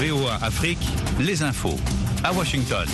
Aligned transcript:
VOA 0.00 0.36
Afrique, 0.36 0.78
les 1.20 1.42
infos. 1.42 1.76
À 2.24 2.32
Washington. 2.32 2.86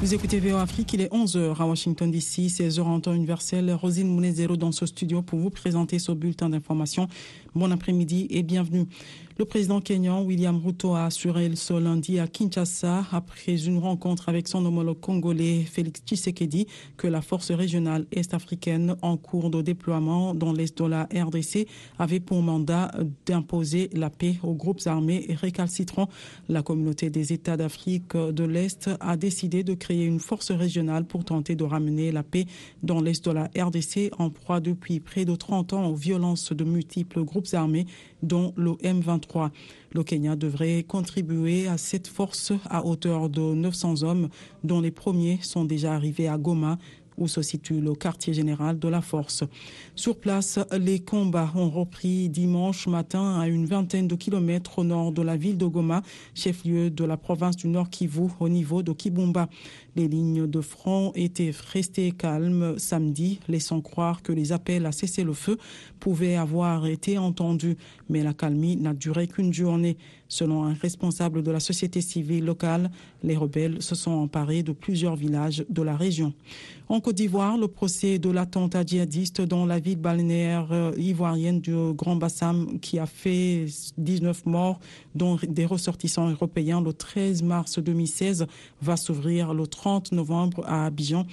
Vous 0.00 0.12
écoutez 0.12 0.40
VOA 0.40 0.62
Afrique, 0.62 0.92
il 0.92 1.02
est 1.02 1.12
11h 1.12 1.54
à 1.56 1.64
Washington 1.64 2.10
DC, 2.10 2.48
16h 2.48 2.80
en 2.80 2.98
temps 2.98 3.12
universel. 3.12 3.72
Rosine 3.72 4.08
Mounezero 4.08 4.56
dans 4.56 4.72
ce 4.72 4.86
studio 4.86 5.22
pour 5.22 5.38
vous 5.38 5.50
présenter 5.50 6.00
ce 6.00 6.10
bulletin 6.10 6.48
d'information. 6.48 7.06
Bon 7.54 7.70
après-midi 7.70 8.26
et 8.30 8.42
bienvenue. 8.42 8.86
Le 9.38 9.46
président 9.46 9.80
kenyan 9.80 10.24
William 10.24 10.60
Ruto 10.62 10.94
a 10.94 11.06
assuré 11.06 11.50
ce 11.56 11.72
lundi 11.72 12.18
à 12.18 12.26
Kinshasa, 12.26 13.06
après 13.12 13.66
une 13.66 13.78
rencontre 13.78 14.28
avec 14.28 14.46
son 14.46 14.64
homologue 14.66 15.00
congolais 15.00 15.62
Félix 15.62 16.02
Tshisekedi, 16.02 16.66
que 16.98 17.06
la 17.06 17.22
force 17.22 17.50
régionale 17.50 18.06
est-africaine 18.12 18.94
en 19.00 19.16
cours 19.16 19.48
de 19.48 19.62
déploiement 19.62 20.34
dans 20.34 20.52
l'est 20.52 20.76
de 20.76 20.84
la 20.84 21.04
RDC 21.04 21.66
avait 21.98 22.20
pour 22.20 22.42
mandat 22.42 22.90
d'imposer 23.24 23.88
la 23.94 24.10
paix 24.10 24.36
aux 24.42 24.54
groupes 24.54 24.82
armés 24.84 25.26
récalcitrants. 25.40 26.10
La 26.50 26.62
communauté 26.62 27.08
des 27.08 27.32
États 27.32 27.56
d'Afrique 27.56 28.14
de 28.14 28.44
l'Est 28.44 28.90
a 29.00 29.16
décidé 29.16 29.64
de 29.64 29.72
créer 29.72 30.04
une 30.04 30.20
force 30.20 30.50
régionale 30.50 31.06
pour 31.06 31.24
tenter 31.24 31.56
de 31.56 31.64
ramener 31.64 32.12
la 32.12 32.22
paix 32.22 32.44
dans 32.82 33.00
l'est 33.00 33.24
de 33.24 33.30
la 33.30 33.48
RDC 33.56 34.12
en 34.18 34.28
proie 34.28 34.60
depuis 34.60 35.00
près 35.00 35.24
de 35.24 35.34
30 35.34 35.72
ans 35.72 35.86
aux 35.86 35.94
violences 35.94 36.52
de 36.52 36.64
multiples 36.64 37.24
groupes 37.24 37.54
armés 37.54 37.86
dont 38.22 38.52
le 38.56 38.72
M23. 38.72 39.21
Le 39.92 40.02
Kenya 40.02 40.36
devrait 40.36 40.84
contribuer 40.84 41.68
à 41.68 41.76
cette 41.78 42.08
force 42.08 42.52
à 42.68 42.84
hauteur 42.84 43.28
de 43.28 43.40
900 43.40 44.02
hommes, 44.02 44.28
dont 44.64 44.80
les 44.80 44.90
premiers 44.90 45.38
sont 45.42 45.64
déjà 45.64 45.94
arrivés 45.94 46.28
à 46.28 46.38
Goma 46.38 46.78
où 47.18 47.28
se 47.28 47.42
situe 47.42 47.80
le 47.80 47.94
quartier 47.94 48.32
général 48.32 48.78
de 48.78 48.88
la 48.88 49.00
force. 49.00 49.44
Sur 49.94 50.16
place, 50.16 50.58
les 50.72 51.00
combats 51.00 51.52
ont 51.54 51.70
repris 51.70 52.28
dimanche 52.28 52.86
matin 52.86 53.38
à 53.40 53.48
une 53.48 53.66
vingtaine 53.66 54.08
de 54.08 54.14
kilomètres 54.14 54.78
au 54.78 54.84
nord 54.84 55.12
de 55.12 55.22
la 55.22 55.36
ville 55.36 55.58
de 55.58 55.66
Goma, 55.66 56.02
chef-lieu 56.34 56.90
de 56.90 57.04
la 57.04 57.16
province 57.16 57.56
du 57.56 57.68
Nord 57.68 57.90
Kivu, 57.90 58.28
au 58.40 58.48
niveau 58.48 58.82
de 58.82 58.92
Kibumba. 58.92 59.48
Les 59.94 60.08
lignes 60.08 60.46
de 60.46 60.60
front 60.60 61.12
étaient 61.14 61.52
restées 61.72 62.12
calmes 62.12 62.78
samedi, 62.78 63.40
laissant 63.48 63.80
croire 63.80 64.22
que 64.22 64.32
les 64.32 64.52
appels 64.52 64.86
à 64.86 64.92
cesser 64.92 65.22
le 65.22 65.34
feu 65.34 65.58
pouvaient 66.00 66.36
avoir 66.36 66.86
été 66.86 67.18
entendus, 67.18 67.76
mais 68.08 68.22
la 68.22 68.32
calmie 68.32 68.76
n'a 68.76 68.94
duré 68.94 69.26
qu'une 69.26 69.52
journée. 69.52 69.98
Selon 70.28 70.64
un 70.64 70.72
responsable 70.72 71.42
de 71.42 71.50
la 71.50 71.60
société 71.60 72.00
civile 72.00 72.46
locale, 72.46 72.90
les 73.22 73.36
rebelles 73.36 73.82
se 73.82 73.94
sont 73.94 74.12
emparés 74.12 74.62
de 74.62 74.72
plusieurs 74.72 75.14
villages 75.14 75.62
de 75.68 75.82
la 75.82 75.94
région. 75.94 76.32
En 76.88 77.00
Côte 77.00 77.16
d'Ivoire, 77.16 77.58
le 77.58 77.68
procès 77.68 78.18
de 78.18 78.30
l'attentat 78.30 78.82
djihadiste 78.84 79.42
dans 79.42 79.66
la 79.66 79.78
ville 79.78 79.98
balnéaire 79.98 80.68
euh, 80.72 80.92
ivoirienne 80.96 81.60
du 81.60 81.74
Grand 81.92 82.16
Bassam 82.16 82.80
qui 82.80 82.98
a 82.98 83.06
fait 83.06 83.66
19 83.98 84.46
morts, 84.46 84.80
dont 85.14 85.38
des 85.46 85.66
ressortissants 85.66 86.30
européens 86.30 86.80
le 86.80 86.94
13 86.94 87.42
mars 87.42 87.78
2016, 87.78 88.46
va 88.80 88.96
s'ouvrir 88.96 89.52
le 89.52 89.66
30 89.82 90.12
novembre 90.12 90.62
à 90.68 90.86
Abidjan 90.86 91.26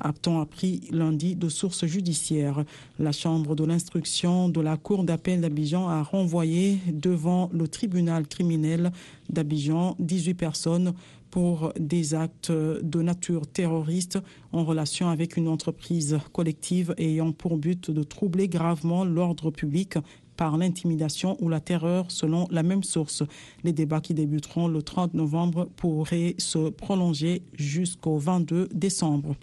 a-t-on 0.00 0.38
appris 0.42 0.82
lundi 0.90 1.34
de 1.34 1.48
sources 1.48 1.86
judiciaires. 1.86 2.62
La 2.98 3.10
Chambre 3.10 3.56
de 3.56 3.64
l'instruction 3.64 4.50
de 4.50 4.60
la 4.60 4.76
Cour 4.76 5.02
d'appel 5.02 5.40
d'Abidjan 5.40 5.88
a 5.88 6.02
renvoyé 6.02 6.78
devant 6.92 7.48
le 7.54 7.66
tribunal 7.68 8.26
criminel 8.26 8.92
d'Abidjan 9.30 9.96
18 9.98 10.34
personnes 10.34 10.92
pour 11.30 11.72
des 11.80 12.12
actes 12.12 12.52
de 12.52 13.00
nature 13.00 13.46
terroriste 13.46 14.18
en 14.52 14.62
relation 14.62 15.08
avec 15.08 15.38
une 15.38 15.48
entreprise 15.48 16.18
collective 16.34 16.94
ayant 16.98 17.32
pour 17.32 17.56
but 17.56 17.90
de 17.90 18.02
troubler 18.02 18.46
gravement 18.46 19.06
l'ordre 19.06 19.50
public 19.50 19.94
par 20.36 20.56
l'intimidation 20.56 21.36
ou 21.40 21.48
la 21.48 21.60
terreur 21.60 22.10
selon 22.10 22.46
la 22.50 22.62
même 22.62 22.82
source. 22.82 23.22
Les 23.64 23.72
débats 23.72 24.00
qui 24.00 24.14
débuteront 24.14 24.68
le 24.68 24.82
30 24.82 25.14
novembre 25.14 25.68
pourraient 25.76 26.34
se 26.38 26.70
prolonger 26.70 27.42
jusqu'au 27.54 28.18
22 28.18 28.68
décembre. 28.72 29.34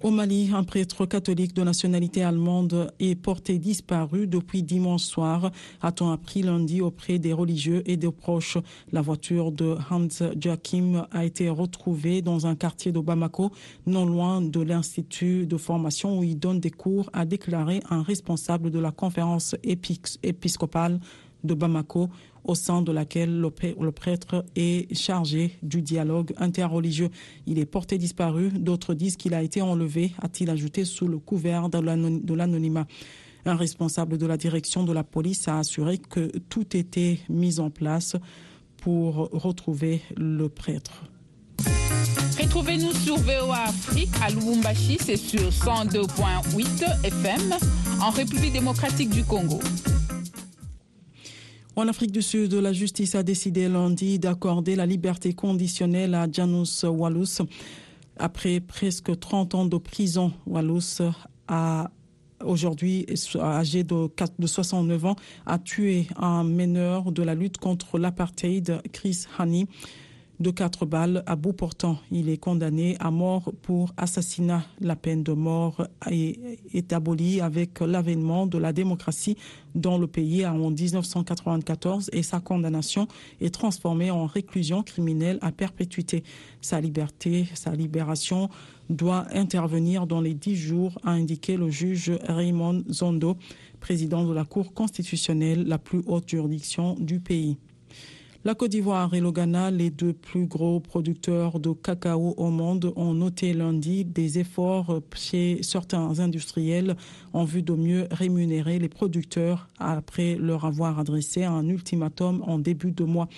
Au 0.00 0.12
Mali, 0.12 0.50
un 0.54 0.62
prêtre 0.62 1.06
catholique 1.06 1.54
de 1.54 1.64
nationalité 1.64 2.22
allemande 2.22 2.92
est 3.00 3.16
porté 3.16 3.58
disparu 3.58 4.28
depuis 4.28 4.62
dimanche 4.62 5.02
soir, 5.02 5.50
a-t-on 5.82 6.10
appris 6.12 6.42
lundi 6.42 6.80
auprès 6.80 7.18
des 7.18 7.32
religieux 7.32 7.82
et 7.84 7.96
des 7.96 8.12
proches. 8.12 8.58
La 8.92 9.00
voiture 9.00 9.50
de 9.50 9.76
Hans 9.90 10.06
Joachim 10.38 11.08
a 11.10 11.24
été 11.24 11.48
retrouvée 11.48 12.22
dans 12.22 12.46
un 12.46 12.54
quartier 12.54 12.92
de 12.92 13.00
Bamako, 13.00 13.50
non 13.86 14.06
loin 14.06 14.40
de 14.40 14.60
l'institut 14.60 15.46
de 15.46 15.56
formation 15.56 16.20
où 16.20 16.22
il 16.22 16.38
donne 16.38 16.60
des 16.60 16.70
cours, 16.70 17.10
a 17.12 17.24
déclaré 17.24 17.80
un 17.90 18.02
responsable 18.02 18.70
de 18.70 18.78
la 18.78 18.92
conférence 18.92 19.56
épiscopale 19.64 21.00
de 21.42 21.54
Bamako 21.54 22.08
au 22.48 22.54
sein 22.54 22.82
de 22.82 22.90
laquelle 22.90 23.40
le 23.40 23.90
prêtre 23.92 24.44
est 24.56 24.92
chargé 24.96 25.56
du 25.62 25.82
dialogue 25.82 26.32
interreligieux. 26.38 27.10
Il 27.46 27.58
est 27.58 27.66
porté 27.66 27.98
disparu. 27.98 28.50
D'autres 28.50 28.94
disent 28.94 29.16
qu'il 29.16 29.34
a 29.34 29.42
été 29.42 29.62
enlevé, 29.62 30.12
a-t-il 30.20 30.50
ajouté, 30.50 30.84
sous 30.84 31.06
le 31.06 31.18
couvert 31.18 31.68
de 31.68 32.34
l'anonymat. 32.34 32.86
Un 33.44 33.54
responsable 33.54 34.18
de 34.18 34.26
la 34.26 34.36
direction 34.36 34.82
de 34.82 34.92
la 34.92 35.04
police 35.04 35.46
a 35.46 35.58
assuré 35.58 35.98
que 35.98 36.32
tout 36.48 36.76
était 36.76 37.18
mis 37.28 37.60
en 37.60 37.70
place 37.70 38.16
pour 38.78 39.28
retrouver 39.32 40.00
le 40.16 40.48
prêtre. 40.48 41.04
Retrouvez-nous 42.40 42.92
sur 42.92 43.16
VOA 43.16 43.64
Afrique 43.64 44.10
à 44.22 44.30
Lubumbashi, 44.30 44.96
c'est 45.00 45.16
sur 45.16 45.50
102.8 45.50 47.04
FM 47.04 47.54
en 48.00 48.10
République 48.10 48.52
démocratique 48.52 49.10
du 49.10 49.24
Congo. 49.24 49.60
En 51.78 51.86
Afrique 51.86 52.10
du 52.10 52.22
Sud, 52.22 52.54
la 52.54 52.72
justice 52.72 53.14
a 53.14 53.22
décidé 53.22 53.68
lundi 53.68 54.18
d'accorder 54.18 54.74
la 54.74 54.84
liberté 54.84 55.32
conditionnelle 55.32 56.12
à 56.16 56.26
Janus 56.28 56.82
Wallus. 56.82 57.38
Après 58.16 58.58
presque 58.58 59.16
30 59.16 59.54
ans 59.54 59.64
de 59.64 59.76
prison, 59.76 60.32
Wallus 60.44 61.02
a 61.46 61.92
aujourd'hui 62.44 63.06
âgé 63.36 63.84
de 63.84 64.10
69 64.44 65.04
ans, 65.04 65.14
a 65.46 65.60
tué 65.60 66.08
un 66.16 66.42
meneur 66.42 67.12
de 67.12 67.22
la 67.22 67.36
lutte 67.36 67.58
contre 67.58 68.00
l'apartheid, 68.00 68.80
Chris 68.90 69.26
Hani 69.38 69.68
de 70.40 70.50
quatre 70.50 70.86
balles 70.86 71.22
à 71.26 71.36
bout 71.36 71.52
portant. 71.52 71.98
Il 72.10 72.28
est 72.28 72.36
condamné 72.38 72.96
à 73.00 73.10
mort 73.10 73.52
pour 73.62 73.92
assassinat. 73.96 74.64
La 74.80 74.96
peine 74.96 75.22
de 75.22 75.32
mort 75.32 75.86
est, 76.10 76.92
abolie 76.92 77.40
avec 77.40 77.80
l'avènement 77.80 78.46
de 78.46 78.58
la 78.58 78.72
démocratie 78.72 79.36
dans 79.74 79.98
le 79.98 80.06
pays 80.06 80.46
en 80.46 80.70
1994 80.70 82.10
et 82.12 82.22
sa 82.22 82.40
condamnation 82.40 83.08
est 83.40 83.52
transformée 83.52 84.10
en 84.10 84.26
réclusion 84.26 84.82
criminelle 84.82 85.38
à 85.42 85.52
perpétuité. 85.52 86.22
Sa 86.60 86.80
liberté, 86.80 87.46
sa 87.54 87.72
libération 87.72 88.48
doit 88.88 89.26
intervenir 89.32 90.06
dans 90.06 90.20
les 90.20 90.34
dix 90.34 90.56
jours, 90.56 90.98
a 91.04 91.10
indiqué 91.10 91.56
le 91.56 91.68
juge 91.68 92.12
Raymond 92.26 92.84
Zondo, 92.90 93.36
président 93.80 94.24
de 94.26 94.32
la 94.32 94.44
Cour 94.44 94.72
constitutionnelle, 94.72 95.66
la 95.66 95.78
plus 95.78 96.02
haute 96.06 96.28
juridiction 96.28 96.94
du 96.98 97.20
pays. 97.20 97.58
La 98.44 98.54
Côte 98.54 98.70
d'Ivoire 98.70 99.12
et 99.14 99.20
le 99.20 99.32
Ghana, 99.32 99.72
les 99.72 99.90
deux 99.90 100.12
plus 100.12 100.46
gros 100.46 100.78
producteurs 100.78 101.58
de 101.58 101.72
cacao 101.72 102.34
au 102.36 102.50
monde, 102.50 102.92
ont 102.94 103.12
noté 103.12 103.52
lundi 103.52 104.04
des 104.04 104.38
efforts 104.38 105.00
chez 105.12 105.60
certains 105.64 106.20
industriels 106.20 106.96
en 107.32 107.42
vue 107.42 107.62
de 107.62 107.72
mieux 107.72 108.06
rémunérer 108.12 108.78
les 108.78 108.88
producteurs 108.88 109.66
après 109.80 110.36
leur 110.36 110.64
avoir 110.64 111.00
adressé 111.00 111.42
un 111.42 111.68
ultimatum 111.68 112.44
en 112.46 112.60
début 112.60 112.92
de 112.92 113.02
mois. 113.02 113.28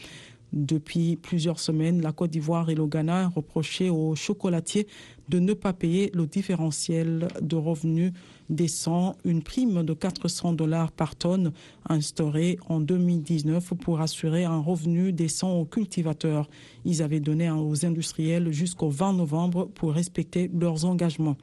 Depuis 0.52 1.16
plusieurs 1.16 1.60
semaines, 1.60 2.00
la 2.02 2.12
Côte 2.12 2.30
d'Ivoire 2.30 2.70
et 2.70 2.74
le 2.74 2.86
Ghana 2.86 3.28
reprochaient 3.28 3.88
aux 3.88 4.16
chocolatiers 4.16 4.88
de 5.28 5.38
ne 5.38 5.52
pas 5.52 5.72
payer 5.72 6.10
le 6.12 6.26
différentiel 6.26 7.28
de 7.40 7.54
revenus 7.54 8.12
décent, 8.48 9.16
une 9.24 9.42
prime 9.42 9.84
de 9.84 9.94
400 9.94 10.54
dollars 10.54 10.90
par 10.90 11.14
tonne 11.14 11.52
instaurée 11.88 12.58
en 12.68 12.80
2019 12.80 13.74
pour 13.74 14.00
assurer 14.00 14.44
un 14.44 14.58
revenu 14.58 15.12
décent 15.12 15.52
aux 15.52 15.64
cultivateurs. 15.64 16.48
Ils 16.84 17.00
avaient 17.00 17.20
donné 17.20 17.48
aux 17.48 17.86
industriels 17.86 18.50
jusqu'au 18.50 18.88
20 18.88 19.12
novembre 19.12 19.68
pour 19.74 19.92
respecter 19.92 20.50
leurs 20.52 20.84
engagements. 20.84 21.36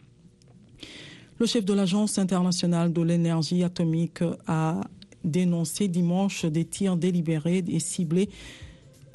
Le 1.39 1.45
chef 1.45 1.63
de 1.63 1.73
l'Agence 1.73 2.17
internationale 2.17 2.91
de 2.91 3.01
l'énergie 3.01 3.63
atomique 3.63 4.23
a 4.47 4.81
dénoncé 5.23 5.87
dimanche 5.87 6.45
des 6.45 6.65
tirs 6.65 6.97
délibérés 6.97 7.63
et 7.67 7.79
ciblés 7.79 8.29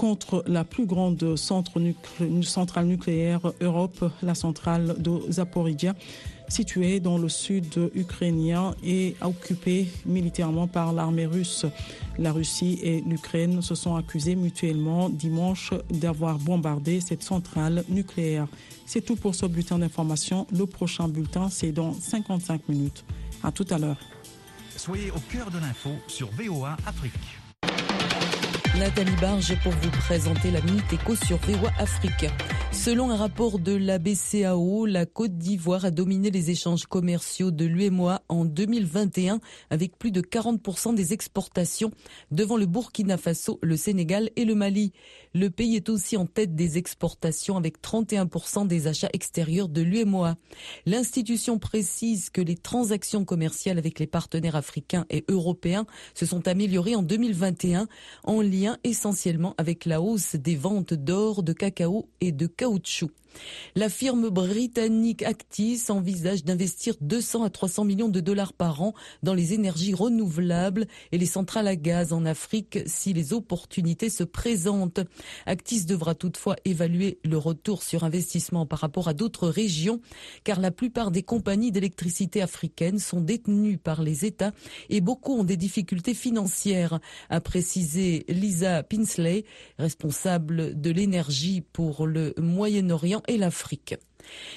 contre 0.02 0.43
la 0.49 0.64
plus 0.64 0.84
grande 0.84 1.37
centrale 1.37 2.87
nucléaire 2.87 3.40
Europe, 3.60 4.10
la 4.20 4.34
centrale 4.34 4.96
de 4.99 5.31
Zaporizhia, 5.31 5.94
située 6.49 6.99
dans 6.99 7.19
le 7.19 7.28
sud 7.28 7.88
ukrainien 7.94 8.75
et 8.82 9.14
occupée 9.22 9.87
militairement 10.04 10.66
par 10.66 10.93
l'armée 10.93 11.26
russe. 11.26 11.66
La 12.19 12.32
Russie 12.32 12.81
et 12.82 13.00
l'Ukraine 13.02 13.62
se 13.62 13.76
sont 13.76 13.94
accusés 13.94 14.34
mutuellement 14.34 15.08
dimanche 15.08 15.72
d'avoir 15.88 16.37
bombardé 16.40 17.00
cette 17.00 17.22
centrale 17.22 17.84
nucléaire. 17.88 18.48
C'est 18.87 19.02
tout 19.02 19.14
pour 19.14 19.37
ce 19.37 19.46
bulletin 19.46 19.78
d'information. 19.78 20.48
Le 20.52 20.66
prochain 20.66 21.06
bulletin, 21.06 21.48
c'est 21.48 21.70
dans 21.70 21.93
55 21.93 22.69
minutes. 22.69 23.05
À 23.44 23.52
tout 23.52 23.66
à 23.70 23.78
l'heure. 23.78 24.00
Soyez 24.76 25.12
au 25.12 25.20
cœur 25.31 25.48
de 25.52 25.60
l'info 25.60 25.90
sur 26.08 26.28
VOA 26.32 26.76
Afrique. 26.87 27.42
Nathalie 28.78 29.14
Barge 29.20 29.54
pour 29.62 29.72
vous 29.72 29.90
présenter 29.90 30.50
la 30.50 30.62
Minute 30.62 30.90
Éco 30.94 31.14
sur 31.14 31.36
VOA 31.36 31.70
Afrique. 31.78 32.24
Selon 32.72 33.10
un 33.10 33.16
rapport 33.16 33.58
de 33.58 33.76
la 33.76 33.98
BCAO, 33.98 34.86
la 34.86 35.04
Côte 35.04 35.36
d'Ivoire 35.36 35.84
a 35.84 35.90
dominé 35.90 36.30
les 36.30 36.50
échanges 36.50 36.86
commerciaux 36.86 37.50
de 37.50 37.66
l'UMOA 37.66 38.22
en 38.30 38.46
2021 38.46 39.40
avec 39.69 39.98
plus 39.98 40.10
de 40.10 40.22
40% 40.22 40.94
des 40.94 41.12
exportations 41.12 41.90
devant 42.30 42.56
le 42.56 42.64
Burkina 42.64 43.19
Faso, 43.19 43.58
le 43.62 43.76
Sénégal 43.76 44.30
et 44.36 44.46
le 44.46 44.54
Mali. 44.54 44.92
Le 45.34 45.49
pays 45.49 45.76
est 45.76 45.88
aussi 45.88 46.17
en 46.17 46.26
tête 46.26 46.55
des 46.55 46.76
exportations 46.76 47.56
avec 47.56 47.81
31% 47.81 48.67
des 48.67 48.87
achats 48.87 49.08
extérieurs 49.12 49.69
de 49.69 49.81
l'UMOA. 49.81 50.37
L'institution 50.84 51.58
précise 51.58 52.29
que 52.29 52.43
les 52.43 52.56
transactions 52.56 53.25
commerciales 53.25 53.79
avec 53.79 53.99
les 53.99 54.06
partenaires 54.06 54.56
africains 54.56 55.06
et 55.08 55.25
européens 55.29 55.87
se 56.14 56.26
sont 56.26 56.46
améliorées 56.46 56.96
en 56.96 57.02
2021 57.02 57.88
en 58.25 58.43
lien 58.43 58.76
essentiellement 58.84 59.55
avec 59.56 59.87
la 59.87 60.02
hausse 60.02 60.37
des 60.37 60.56
ventes 60.56 60.94
d'or, 60.94 61.43
de 61.43 61.52
cacao 61.55 62.08
et 62.20 62.32
de 62.32 62.46
caoutchouc. 62.46 63.11
La 63.75 63.88
firme 63.88 64.29
britannique 64.29 65.23
Actis 65.23 65.81
envisage 65.88 66.44
d'investir 66.44 66.94
200 67.00 67.44
à 67.44 67.50
300 67.50 67.84
millions 67.84 68.08
de 68.08 68.20
dollars 68.20 68.52
par 68.52 68.82
an 68.82 68.94
dans 69.23 69.34
les 69.34 69.55
énergies 69.55 69.94
renouvelables 69.94 70.87
et 71.11 71.19
les 71.19 71.26
centrales 71.26 71.67
à 71.67 71.76
gaz 71.76 72.12
en 72.12 72.25
Afrique 72.25 72.81
si 72.87 73.12
les 73.12 73.32
opportunités 73.32 74.11
se 74.11 74.25
présentent. 74.25 75.00
Actis 75.46 75.84
devra 75.87 76.14
toutefois 76.14 76.56
évaluer 76.64 77.19
le 77.25 77.38
retour 77.38 77.82
sur 77.82 78.05
investissement 78.05 78.67
par 78.67 78.81
rapport 78.81 79.08
à 79.08 79.14
d'autres 79.14 79.49
régions 79.49 80.00
car 80.44 80.61
la 80.61 80.70
plupart 80.70 81.11
des 81.11 81.23
compagnies 81.23 81.73
d'électricité 81.73 82.43
africaines 82.43 82.99
sont 82.99 83.20
détenues 83.20 83.79
par 83.79 84.02
les 84.02 84.25
États 84.25 84.52
et 84.90 85.00
beaucoup 85.00 85.32
ont 85.32 85.44
des 85.44 85.56
difficultés 85.56 86.14
financières, 86.14 87.00
a 87.31 87.40
précisé 87.40 88.25
Lisa 88.29 88.82
Pinsley, 88.82 89.44
responsable 89.79 90.81
de 90.81 90.90
l'énergie 90.90 91.62
pour 91.73 92.06
le 92.06 92.34
Moyen-Orient 92.38 93.21
et 93.28 93.38
l'Afrique. 93.38 93.94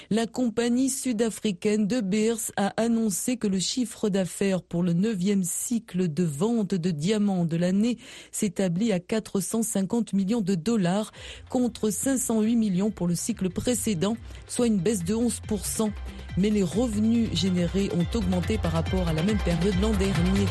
La 0.09 0.27
compagnie 0.27 0.89
sud-africaine 0.89 1.87
de 1.87 2.01
Beers 2.01 2.51
a 2.57 2.67
annoncé 2.77 3.37
que 3.37 3.47
le 3.47 3.59
chiffre 3.59 4.09
d'affaires 4.09 4.61
pour 4.61 4.83
le 4.83 4.93
neuvième 4.93 5.43
cycle 5.43 6.07
de 6.07 6.23
vente 6.23 6.75
de 6.75 6.91
diamants 6.91 7.45
de 7.45 7.57
l'année 7.57 7.97
s'établit 8.31 8.91
à 8.91 8.99
450 8.99 10.13
millions 10.13 10.41
de 10.41 10.55
dollars 10.55 11.11
contre 11.49 11.89
508 11.89 12.55
millions 12.55 12.91
pour 12.91 13.07
le 13.07 13.15
cycle 13.15 13.49
précédent, 13.49 14.17
soit 14.47 14.67
une 14.67 14.79
baisse 14.79 15.03
de 15.03 15.15
11%. 15.15 15.91
Mais 16.37 16.49
les 16.49 16.63
revenus 16.63 17.29
générés 17.33 17.89
ont 17.95 18.17
augmenté 18.17 18.57
par 18.57 18.73
rapport 18.73 19.07
à 19.07 19.13
la 19.13 19.23
même 19.23 19.39
période 19.39 19.75
l'an 19.81 19.91
dernier. 19.91 20.45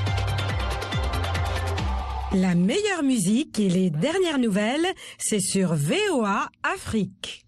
La 2.33 2.57
meilleure 2.57 3.05
musique 3.05 3.61
et 3.61 3.69
les 3.69 3.91
dernières 3.91 4.39
nouvelles, 4.39 4.87
c'est 5.19 5.41
sur 5.41 5.75
VOA 5.75 6.49
Afrique. 6.65 7.44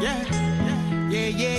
Yeah, 0.00 0.24
yeah, 1.10 1.28
yeah, 1.28 1.58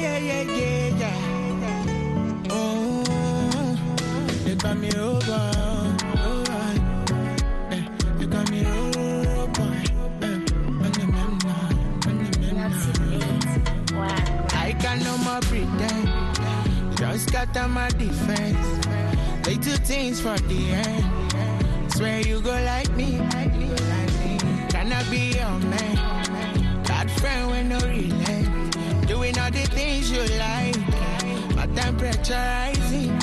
yeah, 0.00 0.18
yeah, 0.18 0.42
yeah, 0.42 0.98
yeah. 1.00 2.48
Oh, 2.50 3.76
you 4.46 4.54
got 4.54 4.76
me 4.76 4.90
over, 4.92 5.40
You 8.20 8.26
got 8.26 8.50
me 8.50 8.60
over. 8.66 9.02
Yeah, 10.10 10.98
you 12.30 12.36
got 12.38 13.00
me 13.00 13.06
over. 13.16 14.22
I 14.54 14.72
can 14.78 14.98
no 15.02 15.18
more 15.18 15.40
pretend. 15.40 16.08
Just 16.96 17.32
got 17.32 17.56
on 17.56 17.72
my 17.72 17.88
defense. 17.90 18.86
They 19.42 19.56
things 19.56 20.20
for 20.20 20.38
the 20.46 20.70
end. 20.70 21.92
Swear 21.92 22.20
you 22.20 22.40
go 22.40 22.52
like 22.52 22.90
me. 22.96 23.18
Might 23.18 23.52
be 23.58 23.66
like 23.66 24.12
me 24.24 24.38
Can 24.70 24.92
I 24.92 25.02
be 25.10 25.32
your 25.36 25.58
man? 25.58 25.91
With 27.50 27.66
no 27.66 27.78
relent. 27.80 29.06
Doing 29.08 29.38
all 29.38 29.50
the 29.50 29.64
things 29.76 30.10
you 30.10 30.22
like. 30.38 30.76
My 31.56 31.66
temperature 31.74 32.34
rising. 32.34 33.18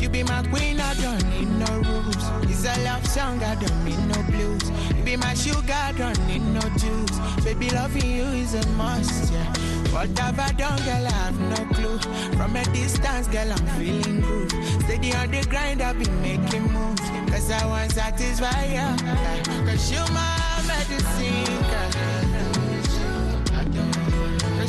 You 0.00 0.08
be 0.08 0.22
my 0.22 0.42
queen, 0.48 0.80
I 0.80 0.94
don't 0.94 1.24
need 1.30 1.50
no 1.50 1.70
rules. 1.88 2.50
It's 2.50 2.64
a 2.64 2.84
love 2.84 3.06
song, 3.06 3.42
I 3.42 3.54
don't 3.54 3.84
need 3.84 4.02
no 4.08 4.22
blues. 4.30 4.70
You 4.96 5.04
be 5.04 5.16
my 5.16 5.34
sugar, 5.34 5.72
I 5.72 5.92
don't 5.92 6.18
need 6.26 6.42
no 6.42 6.60
juice. 6.78 7.18
Baby, 7.44 7.70
loving 7.70 8.10
you 8.10 8.24
is 8.24 8.54
a 8.54 8.66
must, 8.70 9.32
yeah. 9.32 9.44
What 9.92 10.16
have 10.18 10.38
I 10.40 10.52
done, 10.52 10.78
girl? 10.84 11.06
I 11.06 11.10
have 11.10 11.38
no 11.38 11.74
clue. 11.74 11.98
From 12.36 12.56
a 12.56 12.64
distance, 12.72 13.28
girl, 13.28 13.52
I'm 13.52 13.66
feeling 13.78 14.20
good. 14.20 14.50
Steady 14.84 15.14
on 15.14 15.30
the 15.30 15.46
grind, 15.48 15.82
I've 15.82 15.98
been 15.98 16.22
making 16.22 16.72
moves. 16.72 17.00
Cause 17.30 17.50
I 17.50 17.66
want 17.66 17.92
satisfy 17.92 18.64
you. 18.66 18.72
yeah. 18.72 19.42
Cause 19.66 19.90
you 19.92 20.02
my 20.12 20.62
medicine, 20.66 21.44
girl. 21.70 22.59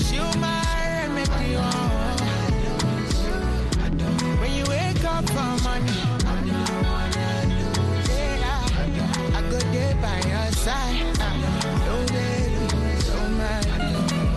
Cause 0.01 0.13
you 0.13 0.23
my 0.39 0.65
remedy, 1.05 1.55
oh. 1.57 1.61
When 4.41 4.51
you 4.51 4.65
wake 4.67 5.03
up 5.05 5.29
for 5.29 5.63
money, 5.63 5.93
I 9.35 9.41
go 9.51 9.59
there 9.59 9.95
by 10.01 10.17
your 10.27 10.51
side. 10.53 11.05
Oh, 11.19 12.05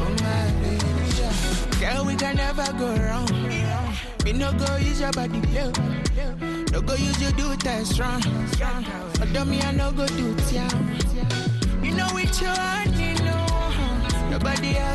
oh, 0.03 0.13
my 0.21 0.45
baby, 0.61 1.09
yeah. 1.19 1.33
Girl, 1.81 2.05
we 2.05 2.15
can 2.15 2.37
never 2.37 2.71
go 2.79 2.95
wrong. 2.97 3.31
Me 4.23 4.33
no 4.35 4.53
go 4.53 4.77
use 4.77 5.01
your 5.01 5.13
body, 5.13 5.41
play. 5.41 5.73
No 6.73 6.83
go 6.83 6.95
use 6.95 7.23
your 7.23 7.33
do 7.33 7.57
test 7.57 7.95
strong. 7.95 8.23
But 9.19 9.47
me, 9.47 9.63
I 9.63 9.73
no 9.73 9.93
go 9.93 10.07
do 10.09 10.37
it. 10.37 10.53
You 11.83 11.95
know 11.95 12.09
it's 12.19 12.43
your. 12.43 12.64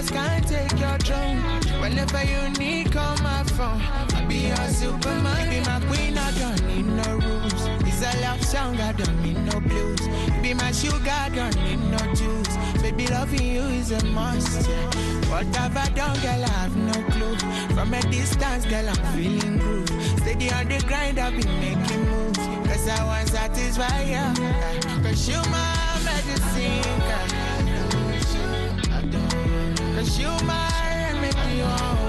Can 0.10 0.42
take 0.44 0.80
your 0.80 0.98
throne. 0.98 1.38
Whenever 1.82 2.24
you 2.24 2.50
need, 2.58 2.92
call 2.92 3.16
my 3.18 3.44
phone. 3.44 3.82
I'll 4.16 4.28
be 4.28 4.48
your 4.48 4.68
superman, 4.70 5.50
be 5.50 5.60
my 5.62 5.80
queen. 5.88 6.18
I 6.18 6.32
don't 6.40 6.68
need 6.68 6.88
no 6.88 7.18
rules. 7.18 7.54
It's 7.88 8.02
a 8.02 8.22
love 8.22 8.44
song, 8.44 8.80
I 8.80 8.92
don't 8.94 9.24
need 9.24 9.38
no 9.46 9.60
blues. 9.60 10.02
Be 10.42 10.54
my 10.56 10.72
sugar, 10.72 11.12
I 11.12 11.30
don't 11.30 11.56
need 11.64 11.80
no 11.92 12.00
juice. 12.16 12.58
Baby, 12.82 13.08
loving 13.08 13.46
you 13.46 13.62
is 13.62 13.92
a 13.92 14.04
must. 14.06 14.68
What 15.30 15.46
have 15.56 15.78
I 15.78 15.90
done, 15.90 16.20
girl? 16.22 16.44
I 16.44 16.50
have 16.64 16.76
no 16.76 16.98
clue. 17.12 17.36
From 17.76 17.94
a 17.94 18.02
distance, 18.10 18.66
girl, 18.66 18.90
I'm 18.90 18.96
feeling 19.14 19.58
good. 19.60 19.90
Steady 20.22 20.52
on 20.52 20.68
the 20.70 20.84
grind, 20.88 21.20
I've 21.20 21.40
been 21.40 21.60
making 21.60 22.10
moves. 22.10 22.40
Cause 22.68 22.88
I 22.90 23.04
want 23.06 23.30
satisfy 23.30 24.02
you. 24.04 25.04
Cause 25.04 25.30
you 25.30 25.38
my 25.52 26.02
medicine, 26.04 27.00
girl. 27.00 27.39
Cause 30.00 30.18
you 30.18 30.30
my 30.46 31.12
remedy. 31.12 32.09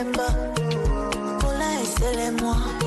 ah, 0.00 0.04
Selemba, 0.04 0.28
Mola 1.42 1.82
et 1.82 2.79